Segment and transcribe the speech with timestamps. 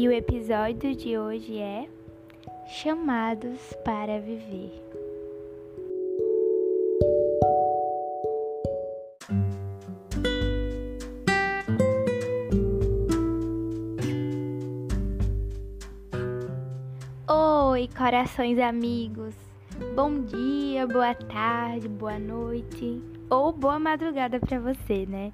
[0.00, 1.86] e o episódio de hoje é
[2.66, 4.72] Chamados para Viver.
[17.28, 19.34] Oi, corações amigos!
[19.94, 25.30] Bom dia, boa tarde, boa noite ou boa madrugada para você, né?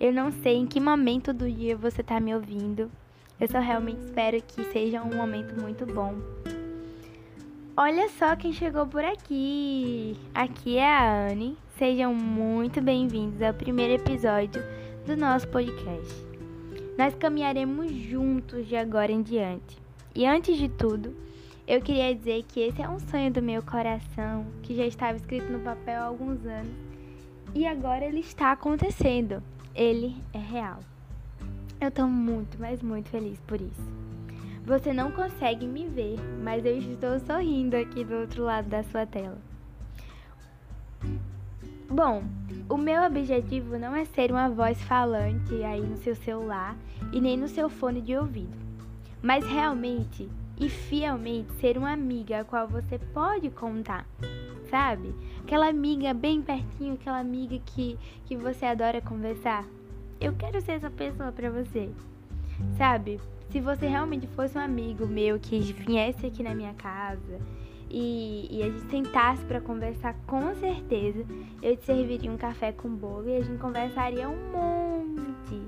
[0.00, 2.90] Eu não sei em que momento do dia você tá me ouvindo.
[3.40, 6.14] Eu só realmente espero que seja um momento muito bom.
[7.76, 10.16] Olha só quem chegou por aqui.
[10.34, 11.56] Aqui é a Anne.
[11.76, 14.62] Sejam muito bem-vindos ao primeiro episódio
[15.06, 16.14] do nosso podcast.
[16.98, 19.78] Nós caminharemos juntos de agora em diante.
[20.16, 21.14] E antes de tudo,
[21.66, 25.52] eu queria dizer que esse é um sonho do meu coração, que já estava escrito
[25.52, 26.74] no papel há alguns anos,
[27.54, 29.40] e agora ele está acontecendo
[29.78, 30.80] ele é real.
[31.80, 33.98] Eu tô muito, mas muito feliz por isso.
[34.64, 39.06] Você não consegue me ver, mas eu estou sorrindo aqui do outro lado da sua
[39.06, 39.38] tela.
[41.88, 42.24] Bom,
[42.68, 46.76] o meu objetivo não é ser uma voz falante aí no seu celular
[47.12, 48.56] e nem no seu fone de ouvido,
[49.22, 54.04] mas realmente e fielmente ser uma amiga a qual você pode contar,
[54.68, 55.14] sabe?
[55.42, 59.64] Aquela amiga bem pertinho, aquela amiga que, que você adora conversar.
[60.20, 61.90] Eu quero ser essa pessoa para você,
[62.76, 63.20] sabe?
[63.50, 67.40] Se você realmente fosse um amigo meu que viesse aqui na minha casa
[67.88, 71.24] e, e a gente sentasse para conversar, com certeza
[71.62, 75.62] eu te serviria um café com bolo e a gente conversaria um monte.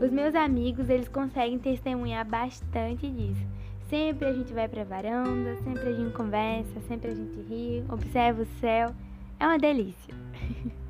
[0.00, 3.44] Os meus amigos, eles conseguem testemunhar bastante disso.
[3.90, 8.42] Sempre a gente vai pra varanda, sempre a gente conversa, sempre a gente ri, observa
[8.42, 8.94] o céu.
[9.40, 10.14] É uma delícia.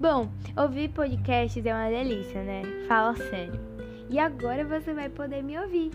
[0.00, 2.62] Bom, ouvir podcasts é uma delícia, né?
[2.88, 3.60] Fala sério.
[4.08, 5.90] E agora você vai poder me ouvir.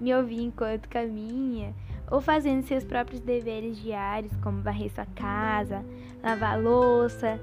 [0.00, 1.74] Me ouvir enquanto caminha
[2.08, 5.84] ou fazendo seus próprios deveres diários, como varrer sua casa,
[6.22, 7.40] lavar louça.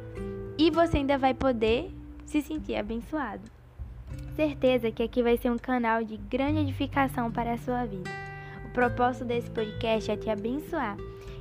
[0.58, 1.92] E você ainda vai poder
[2.26, 3.44] se sentir abençoado.
[4.38, 8.10] Certeza que aqui vai ser um canal de grande edificação para a sua vida.
[8.70, 10.96] O propósito desse podcast é te abençoar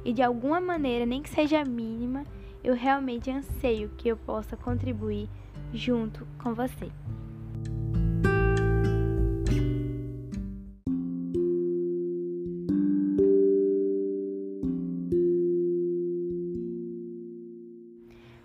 [0.05, 2.25] e de alguma maneira, nem que seja mínima,
[2.65, 5.29] eu realmente anseio que eu possa contribuir
[5.73, 6.91] junto com você.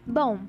[0.05, 0.39] Bom,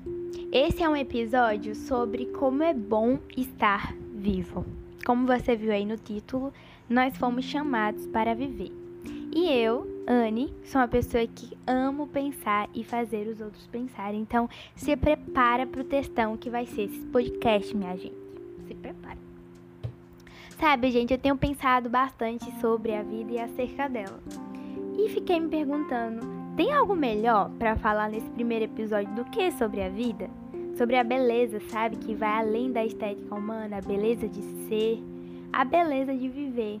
[0.51, 4.65] esse é um episódio sobre como é bom estar vivo.
[5.05, 6.51] Como você viu aí no título,
[6.89, 8.71] nós fomos chamados para viver.
[9.33, 14.21] E eu, Anne, sou uma pessoa que amo pensar e fazer os outros pensarem.
[14.21, 18.15] Então, se prepara para o textão que vai ser esse podcast, minha gente.
[18.67, 19.17] Se prepara.
[20.59, 24.19] Sabe, gente, eu tenho pensado bastante sobre a vida e acerca dela.
[24.97, 26.21] E fiquei me perguntando,
[26.55, 30.29] tem algo melhor para falar nesse primeiro episódio do que sobre a vida?
[30.77, 35.01] Sobre a beleza, sabe, que vai além da estética humana, a beleza de ser,
[35.51, 36.79] a beleza de viver.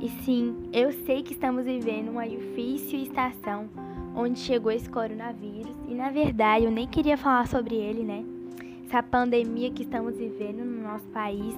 [0.00, 3.68] E sim, eu sei que estamos vivendo uma difícil estação
[4.14, 8.24] onde chegou esse coronavírus e na verdade eu nem queria falar sobre ele, né?
[8.86, 11.54] Essa pandemia que estamos vivendo no nosso país,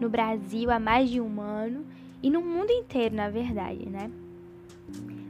[0.00, 1.84] no Brasil há mais de um ano
[2.22, 4.10] e no mundo inteiro, na verdade, né?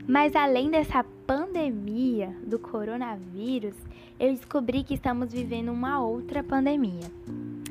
[0.07, 3.75] Mas além dessa pandemia do coronavírus,
[4.19, 7.11] eu descobri que estamos vivendo uma outra pandemia.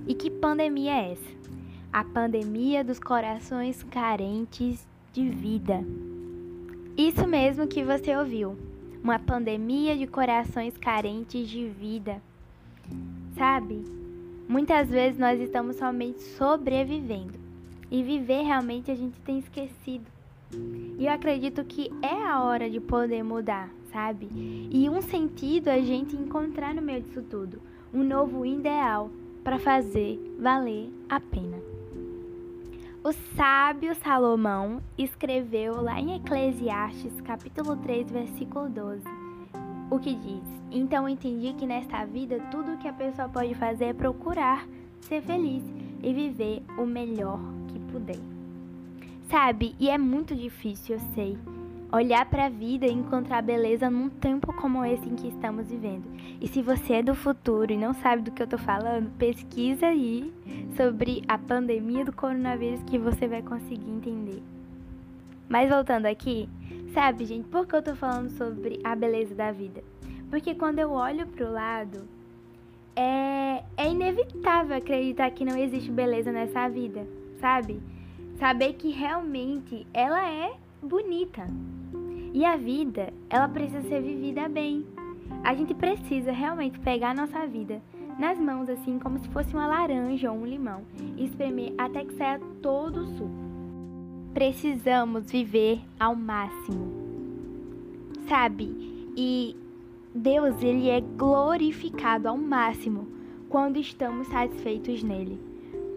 [0.07, 1.35] E que pandemia é essa?
[1.95, 5.81] A pandemia dos corações carentes de vida.
[6.97, 8.57] Isso mesmo que você ouviu,
[9.01, 12.21] uma pandemia de corações carentes de vida.
[13.37, 13.81] Sabe?
[14.45, 17.39] Muitas vezes nós estamos somente sobrevivendo
[17.89, 20.11] e viver realmente a gente tem esquecido.
[20.99, 24.27] E eu acredito que é a hora de poder mudar, sabe?
[24.69, 27.61] E um sentido a gente encontrar no meio disso tudo,
[27.93, 29.09] um novo ideal
[29.45, 31.74] para fazer valer a pena.
[33.05, 39.03] O sábio Salomão escreveu lá em Eclesiastes, capítulo 3, versículo 12,
[39.91, 40.41] o que diz:
[40.71, 44.67] Então entendi que nesta vida tudo o que a pessoa pode fazer é procurar
[45.01, 45.61] ser feliz
[46.01, 48.17] e viver o melhor que puder.
[49.29, 51.37] Sabe, e é muito difícil, eu sei
[51.91, 56.05] olhar para a vida e encontrar beleza num tempo como esse em que estamos vivendo.
[56.41, 59.87] E se você é do futuro e não sabe do que eu tô falando, pesquisa
[59.87, 60.33] aí
[60.75, 64.41] sobre a pandemia do coronavírus que você vai conseguir entender.
[65.47, 66.49] Mas voltando aqui,
[66.93, 69.83] sabe, gente, por que eu tô falando sobre a beleza da vida?
[70.29, 72.07] Porque quando eu olho pro lado,
[72.95, 77.07] é, é inevitável acreditar que não existe beleza nessa vida,
[77.39, 77.79] sabe?
[78.39, 81.47] Saber que realmente ela é bonita.
[82.33, 84.85] E a vida, ela precisa ser vivida bem.
[85.43, 87.81] A gente precisa realmente pegar a nossa vida
[88.19, 90.83] nas mãos, assim como se fosse uma laranja ou um limão,
[91.17, 93.45] e espremer até que saia todo o suco.
[94.33, 96.91] Precisamos viver ao máximo,
[98.27, 98.65] sabe?
[99.15, 99.55] E
[100.13, 103.07] Deus, ele é glorificado ao máximo
[103.49, 105.39] quando estamos satisfeitos nele.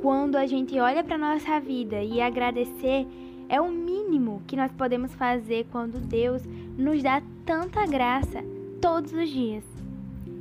[0.02, 3.06] Quando a gente olha para nossa vida e agradecer
[3.49, 6.43] é o mínimo que nós podemos fazer quando Deus
[6.77, 8.45] nos dá tanta graça
[8.81, 9.65] todos os dias.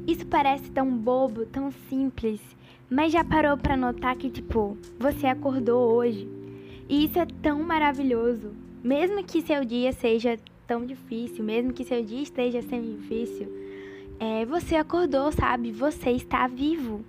[0.06, 2.42] Isso parece tão bobo, tão simples,
[2.90, 6.28] mas já parou para notar que tipo, você acordou hoje.
[6.90, 8.52] E isso é tão maravilhoso.
[8.84, 13.48] Mesmo que seu dia seja tão difícil, mesmo que seu dia esteja sendo difícil,
[14.20, 15.72] é, você acordou, sabe?
[15.72, 17.04] Você está vivo.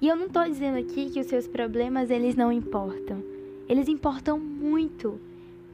[0.00, 3.22] E eu não estou dizendo aqui que os seus problemas eles não importam.
[3.70, 5.20] Eles importam muito,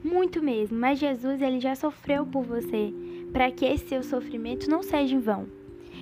[0.03, 0.77] muito mesmo.
[0.77, 2.93] Mas Jesus ele já sofreu por você
[3.33, 5.47] para que esse seu sofrimento não seja em vão.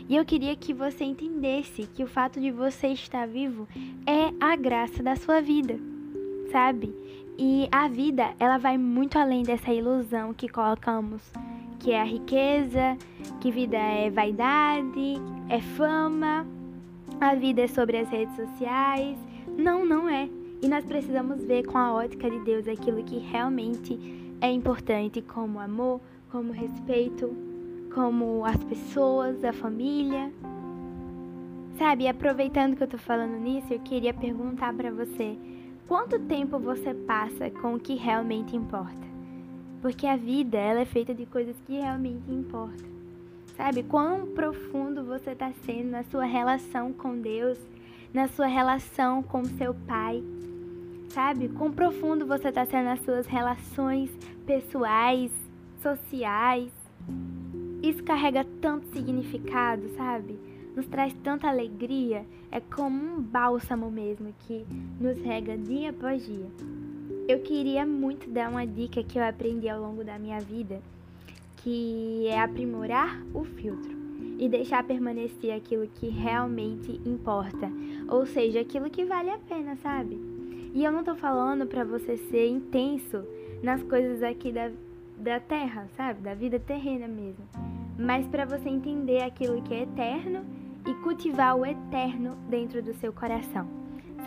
[0.09, 3.65] E eu queria que você entendesse que o fato de você estar vivo
[4.05, 5.79] é a graça da sua vida,
[6.51, 6.93] sabe?
[7.37, 11.21] E a vida, ela vai muito além dessa ilusão que colocamos,
[11.79, 12.97] que é a riqueza,
[13.39, 15.15] que vida é vaidade,
[15.47, 16.45] é fama,
[17.21, 19.17] a vida é sobre as redes sociais.
[19.57, 20.29] Não, não é.
[20.65, 23.99] E nós precisamos ver com a ótica de Deus aquilo que realmente
[24.41, 26.01] é importante, como amor,
[26.31, 27.31] como respeito,
[27.93, 30.33] como as pessoas, a família.
[31.77, 35.37] Sabe, aproveitando que eu tô falando nisso, eu queria perguntar para você:
[35.87, 39.05] quanto tempo você passa com o que realmente importa?
[39.83, 42.89] Porque a vida, ela é feita de coisas que realmente importam.
[43.55, 43.83] Sabe?
[43.83, 47.59] Quão profundo você está sendo na sua relação com Deus,
[48.11, 50.23] na sua relação com seu Pai.
[51.15, 51.47] Sabe?
[51.47, 54.11] Quão profundo você está sendo nas suas relações
[54.45, 55.31] pessoais,
[55.81, 56.69] sociais.
[57.81, 60.37] Isso carrega tanto significado, sabe?
[60.75, 62.25] Nos traz tanta alegria.
[62.51, 64.65] É como um bálsamo mesmo que
[64.99, 66.51] nos rega dia após dia.
[67.29, 70.81] Eu queria muito dar uma dica que eu aprendi ao longo da minha vida
[71.63, 73.95] que é aprimorar o filtro
[74.37, 77.71] e deixar permanecer aquilo que realmente importa,
[78.09, 80.34] ou seja, aquilo que vale a pena, sabe?
[80.75, 83.23] E eu não tô falando para você ser intenso
[83.63, 84.69] nas coisas aqui da,
[85.17, 86.21] da terra, sabe?
[86.21, 87.45] Da vida terrena mesmo,
[87.97, 90.45] mas para você entender aquilo que é eterno
[90.85, 93.65] e cultivar o eterno dentro do seu coração.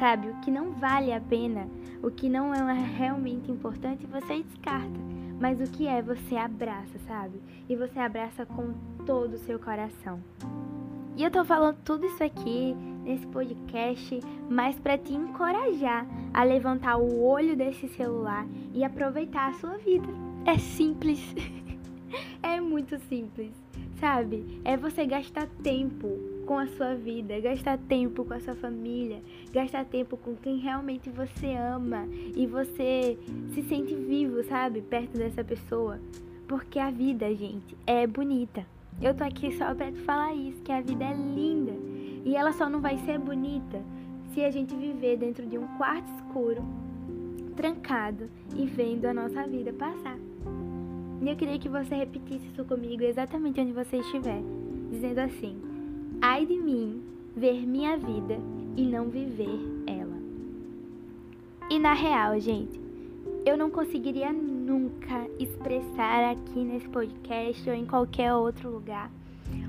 [0.00, 0.28] Sabe?
[0.28, 1.68] O que não vale a pena,
[2.02, 5.08] o que não é realmente importante, você descarta
[5.40, 7.40] mas o que é você abraça, sabe?
[7.68, 8.72] E você abraça com
[9.06, 10.20] todo o seu coração.
[11.16, 12.76] E eu tô falando tudo isso aqui
[13.08, 14.20] nesse podcast,
[14.50, 20.08] mas para te encorajar a levantar o olho desse celular e aproveitar a sua vida.
[20.44, 21.18] É simples.
[22.42, 23.50] é muito simples,
[23.98, 24.60] sabe?
[24.62, 29.22] É você gastar tempo com a sua vida, gastar tempo com a sua família,
[29.52, 32.06] gastar tempo com quem realmente você ama
[32.36, 33.18] e você
[33.54, 35.98] se sente vivo, sabe, perto dessa pessoa.
[36.46, 38.66] Porque a vida, gente, é bonita.
[39.00, 41.72] Eu tô aqui só pra te falar isso, que a vida é linda.
[42.28, 43.82] E ela só não vai ser bonita
[44.34, 46.62] se a gente viver dentro de um quarto escuro,
[47.56, 50.18] trancado e vendo a nossa vida passar.
[51.22, 54.42] E eu queria que você repetisse isso comigo exatamente onde você estiver,
[54.90, 55.56] dizendo assim:
[56.20, 57.02] Ai de mim
[57.34, 58.38] ver minha vida
[58.76, 60.18] e não viver ela.
[61.70, 62.78] E na real, gente,
[63.46, 69.10] eu não conseguiria nunca expressar aqui nesse podcast ou em qualquer outro lugar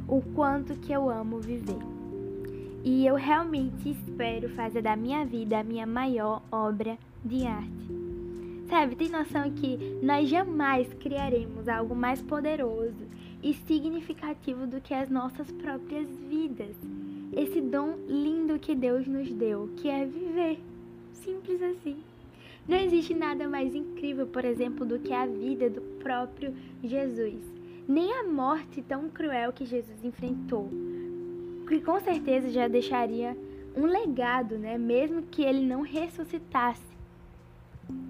[0.09, 1.98] o quanto que eu amo viver.
[2.83, 8.09] E eu realmente espero fazer da minha vida a minha maior obra de arte.
[8.69, 13.07] Sabe, tem noção que nós jamais criaremos algo mais poderoso
[13.41, 16.75] e significativo do que as nossas próprias vidas.
[17.35, 20.59] Esse dom lindo que Deus nos deu, que é viver.
[21.13, 21.97] Simples assim.
[22.67, 27.41] Não existe nada mais incrível, por exemplo, do que a vida do próprio Jesus.
[27.87, 30.69] Nem a morte tão cruel que Jesus enfrentou,
[31.69, 33.37] que com certeza já deixaria
[33.75, 34.77] um legado, né?
[34.77, 36.89] Mesmo que ele não ressuscitasse.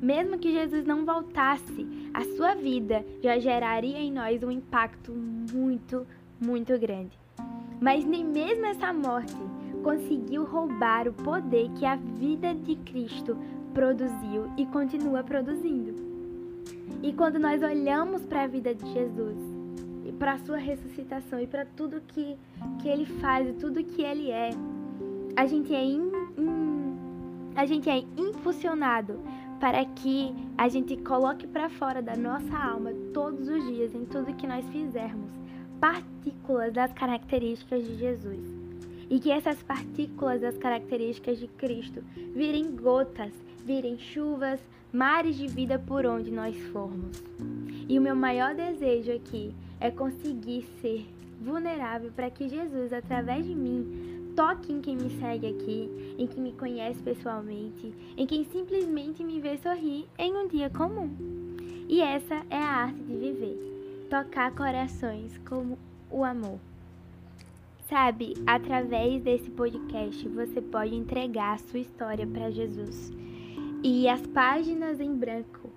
[0.01, 6.05] Mesmo que Jesus não voltasse, a sua vida já geraria em nós um impacto muito,
[6.39, 7.17] muito grande.
[7.79, 9.37] Mas nem mesmo essa morte
[9.83, 13.37] conseguiu roubar o poder que a vida de Cristo
[13.73, 15.95] produziu e continua produzindo.
[17.01, 19.37] E quando nós olhamos para a vida de Jesus,
[20.13, 22.37] para a sua ressuscitação e para tudo que,
[22.81, 24.49] que ele faz e tudo que ele é,
[25.35, 26.97] a gente é, in, in,
[27.55, 29.19] a gente é impulsionado
[29.59, 34.33] para que a gente coloque para fora da nossa alma todos os dias, em tudo
[34.35, 35.31] que nós fizermos,
[35.79, 38.59] partículas das características de Jesus.
[39.09, 43.33] E que essas partículas das características de Cristo virem gotas,
[43.65, 44.59] virem chuvas,
[44.93, 47.21] mares de vida por onde nós formos.
[47.87, 51.05] E o meu maior desejo aqui é conseguir ser
[51.41, 56.43] vulnerável para que Jesus, através de mim, toque em quem me segue aqui, em quem
[56.43, 61.09] me conhece pessoalmente, em quem simplesmente me vê sorrir em um dia comum.
[61.87, 65.77] E essa é a arte de viver, tocar corações como
[66.11, 66.59] o amor.
[67.87, 73.11] Sabe, através desse podcast você pode entregar a sua história para Jesus.
[73.81, 75.69] E as páginas em branco,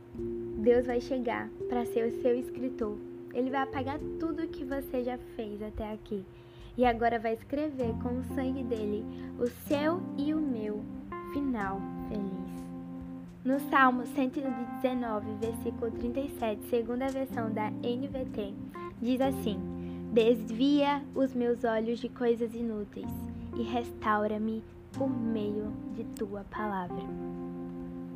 [0.58, 2.98] Deus vai chegar para ser o seu escritor
[3.34, 6.24] ele vai apagar tudo o que você já fez até aqui.
[6.76, 9.04] E agora vai escrever com o sangue dele
[9.38, 10.82] o seu e o meu
[11.32, 12.62] final feliz.
[13.44, 18.54] No Salmo 119, versículo 37, segunda versão da NVT,
[19.00, 19.58] diz assim:
[20.12, 23.10] Desvia os meus olhos de coisas inúteis
[23.56, 24.62] e restaura-me
[24.92, 27.02] por meio de tua palavra.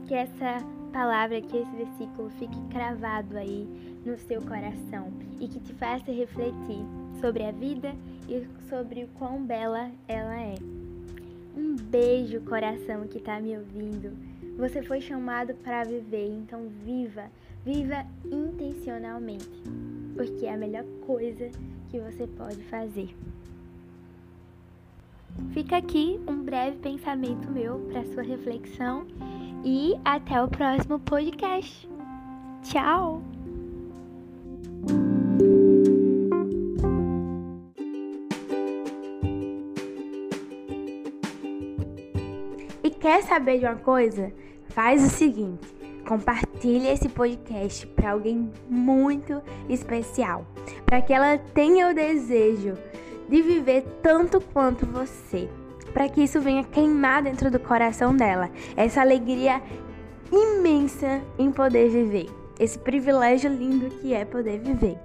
[0.06, 3.66] Que essa palavra, que esse versículo fique cravado aí
[4.04, 6.84] no seu coração e que te faça refletir
[7.20, 7.94] sobre a vida
[8.28, 10.54] e sobre o quão bela ela é.
[11.56, 14.16] Um beijo, coração que está me ouvindo.
[14.56, 17.24] Você foi chamado para viver, então viva,
[17.64, 19.62] viva intencionalmente,
[20.14, 21.50] porque é a melhor coisa
[21.90, 23.14] que você pode fazer.
[25.52, 29.06] Fica aqui um breve pensamento meu para sua reflexão
[29.68, 31.90] e até o próximo podcast.
[32.62, 33.20] Tchau!
[42.84, 44.32] E quer saber de uma coisa?
[44.68, 45.66] Faz o seguinte:
[46.06, 50.46] compartilhe esse podcast para alguém muito especial,
[50.84, 52.74] para que ela tenha o desejo
[53.28, 55.48] de viver tanto quanto você
[55.96, 58.50] para que isso venha queimar dentro do coração dela.
[58.76, 59.62] Essa alegria
[60.30, 62.28] imensa em poder viver.
[62.60, 64.98] Esse privilégio lindo que é poder viver.